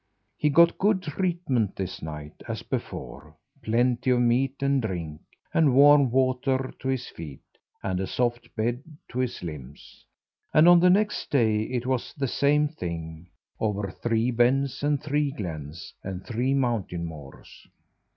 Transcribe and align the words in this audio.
He 0.35 0.49
got 0.49 0.79
good 0.79 1.03
treatment 1.03 1.75
this 1.75 2.01
night, 2.01 2.33
as 2.47 2.63
before 2.63 3.35
plenty 3.61 4.09
of 4.09 4.19
meat 4.21 4.63
and 4.63 4.81
drink, 4.81 5.21
and 5.53 5.75
warm 5.75 6.09
water 6.09 6.73
to 6.79 6.87
his 6.87 7.07
feet, 7.09 7.43
and 7.83 7.99
a 7.99 8.07
soft 8.07 8.55
bed 8.55 8.81
to 9.09 9.19
his 9.19 9.43
limbs 9.43 10.03
and 10.55 10.67
on 10.67 10.79
the 10.79 10.89
next 10.89 11.29
day 11.29 11.61
it 11.65 11.85
was 11.85 12.15
the 12.17 12.27
same 12.27 12.67
thing, 12.67 13.27
over 13.59 13.91
three 13.91 14.31
Bens 14.31 14.81
and 14.81 14.99
three 15.03 15.29
Glens, 15.29 15.93
and 16.03 16.25
three 16.25 16.55
Mountain 16.55 17.05
Moors. 17.05 17.67